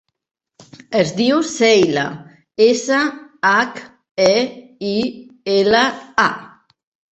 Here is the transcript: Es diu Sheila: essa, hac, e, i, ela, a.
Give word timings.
Es 1.01 1.11
diu 1.19 1.35
Sheila: 1.49 2.05
essa, 2.69 3.03
hac, 3.51 3.79
e, 4.31 4.35
i, 4.95 4.97
ela, 5.61 5.87
a. 6.27 6.29